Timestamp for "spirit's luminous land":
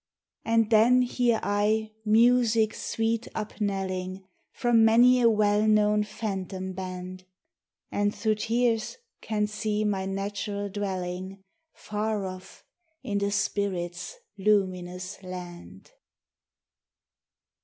13.29-15.91